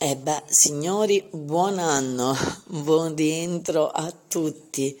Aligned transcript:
E 0.00 0.14
beh, 0.14 0.44
signori, 0.46 1.26
buon 1.28 1.80
anno, 1.80 2.32
buon 2.70 3.16
rientro 3.16 3.88
a 3.88 4.14
tutti 4.28 4.96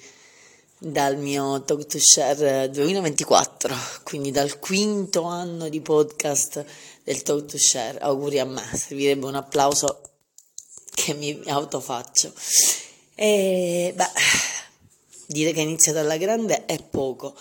dal 0.76 1.16
mio 1.16 1.62
Talk 1.62 1.86
to 1.86 2.00
Share 2.00 2.68
2024, 2.68 3.76
quindi 4.02 4.32
dal 4.32 4.58
quinto 4.58 5.22
anno 5.22 5.68
di 5.68 5.80
podcast 5.80 6.64
del 7.04 7.22
Talk 7.22 7.46
to 7.46 7.56
Share. 7.56 8.00
Auguri 8.00 8.40
a 8.40 8.44
me, 8.44 8.60
servirebbe 8.74 9.26
un 9.26 9.36
applauso 9.36 10.00
che 10.92 11.14
mi 11.14 11.42
autofaccio. 11.46 12.32
E 13.14 13.92
beh, 13.94 14.10
dire 15.26 15.52
che 15.52 15.60
è 15.60 15.62
iniziato 15.62 16.00
alla 16.00 16.16
grande 16.16 16.66
è 16.66 16.82
poco. 16.82 17.36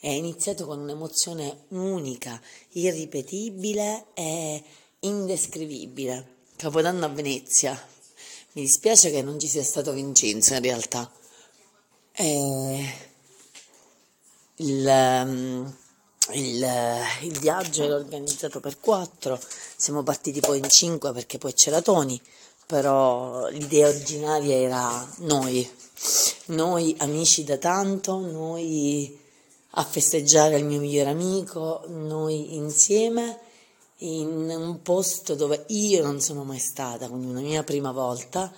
È 0.00 0.08
iniziato 0.08 0.64
con 0.64 0.78
un'emozione 0.78 1.64
unica, 1.68 2.40
irripetibile 2.70 4.06
e 4.14 4.62
indescrivibile 5.00 6.40
Capodanno 6.62 7.06
a 7.06 7.08
Venezia. 7.08 7.72
Mi 8.52 8.62
dispiace 8.62 9.10
che 9.10 9.20
non 9.20 9.36
ci 9.40 9.48
sia 9.48 9.64
stato 9.64 9.90
Vincenzo 9.90 10.54
in 10.54 10.62
realtà. 10.62 11.10
E 12.12 12.94
il, 14.54 14.86
ehm, 14.86 15.76
il, 16.34 16.66
il, 17.22 17.38
viaggio 17.40 17.82
era 17.82 17.96
organizzato 17.96 18.60
per 18.60 18.78
quattro, 18.78 19.40
siamo 19.76 20.04
partiti 20.04 20.38
poi 20.38 20.58
in 20.58 20.68
cinque 20.70 21.10
perché 21.10 21.36
poi 21.38 21.52
c'era 21.52 21.82
Tony, 21.82 22.20
però 22.64 23.48
l'idea 23.48 23.88
originaria 23.88 24.54
era 24.54 25.04
noi, 25.16 25.68
noi 26.46 26.94
amici 26.98 27.42
da 27.42 27.56
tanto, 27.56 28.20
noi 28.20 29.18
a 29.70 29.82
festeggiare 29.82 30.58
il 30.58 30.64
mio 30.64 30.78
migliore 30.78 31.10
amico, 31.10 31.82
noi 31.88 32.54
insieme 32.54 33.50
in 34.02 34.50
un 34.50 34.82
posto 34.82 35.34
dove 35.34 35.64
io 35.68 36.02
non 36.02 36.20
sono 36.20 36.44
mai 36.44 36.58
stata, 36.58 37.08
quindi 37.08 37.26
una 37.26 37.40
mia 37.40 37.62
prima 37.62 37.92
volta, 37.92 38.52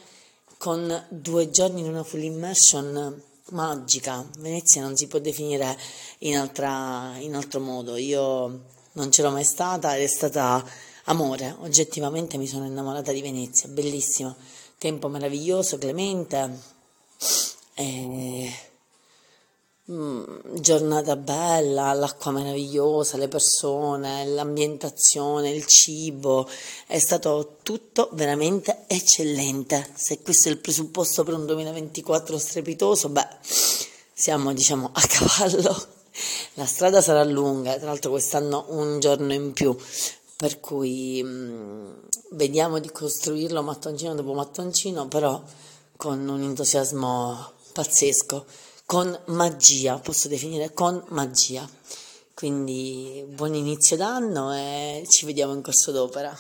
con 0.57 1.07
due 1.11 1.51
giorni 1.51 1.81
in 1.81 1.89
una 1.89 2.03
full 2.03 2.23
immersion 2.23 3.23
magica. 3.51 4.27
Venezia 4.39 4.83
non 4.83 4.97
si 4.97 5.07
può 5.07 5.19
definire 5.19 5.79
in, 6.21 6.37
altra, 6.37 7.15
in 7.19 7.35
altro 7.35 7.61
modo. 7.61 7.97
Io 7.97 8.63
non 8.93 9.09
c'ero 9.11 9.31
mai 9.31 9.45
stata 9.45 9.97
ed 9.97 10.03
è 10.03 10.07
stata 10.07 10.65
amore. 11.05 11.55
Oggettivamente 11.61 12.39
mi 12.39 12.47
sono 12.47 12.65
innamorata 12.65 13.13
di 13.13 13.21
Venezia, 13.21 13.69
bellissima. 13.69 14.35
Tempo 14.79 15.09
meraviglioso, 15.09 15.77
clemente. 15.77 16.73
E 17.75 18.53
Mm, 19.93 20.25
giornata 20.61 21.15
bella, 21.15 21.93
l'acqua 21.93 22.31
meravigliosa, 22.31 23.19
le 23.19 23.29
persone, 23.29 24.25
l'ambientazione, 24.25 25.51
il 25.51 25.67
cibo, 25.67 26.49
è 26.87 26.99
stato 26.99 27.59
tutto 27.63 28.09
veramente 28.13 28.85
eccellente. 28.87 29.87
Se 29.95 30.23
questo 30.23 30.49
è 30.49 30.53
il 30.53 30.59
presupposto 30.59 31.23
per 31.23 31.35
un 31.35 31.45
2024 31.45 32.39
strepitoso, 32.39 33.11
beh, 33.11 33.29
siamo 34.15 34.55
diciamo 34.55 34.89
a 34.91 35.03
cavallo. 35.07 35.87
La 36.55 36.65
strada 36.65 37.03
sarà 37.03 37.23
lunga, 37.23 37.77
tra 37.77 37.89
l'altro 37.89 38.11
quest'anno 38.11 38.65
un 38.69 39.01
giorno 39.01 39.35
in 39.35 39.53
più, 39.53 39.77
per 40.35 40.61
cui 40.61 41.23
mm, 41.23 41.93
vediamo 42.31 42.79
di 42.79 42.91
costruirlo 42.91 43.63
mattoncino 43.63 44.15
dopo 44.15 44.33
mattoncino, 44.33 45.09
però 45.09 45.43
con 45.99 46.27
un 46.27 46.41
entusiasmo 46.41 47.53
pazzesco 47.75 48.47
con 48.95 49.19
magia, 49.27 49.99
posso 49.99 50.29
definire 50.29 50.73
con 50.73 51.03
magia. 51.09 51.69
Quindi 52.33 53.25
buon 53.27 53.57
inizio 53.57 53.97
d'anno 53.97 54.55
e 54.55 55.03
ci 55.09 55.27
vediamo 55.27 55.53
in 55.53 55.63
corso 55.63 55.91
d'opera. 55.91 56.33